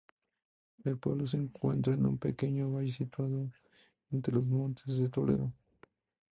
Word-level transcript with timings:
El 0.83 0.97
pueblo 0.97 1.27
se 1.27 1.37
encuentra 1.37 1.93
en 1.93 2.07
un 2.07 2.17
pequeño 2.17 2.71
valle 2.71 2.91
situado 2.91 3.51
entre 4.09 4.33
los 4.33 4.47
Montes 4.47 4.97
de 4.97 5.09
Toledo. 5.09 5.53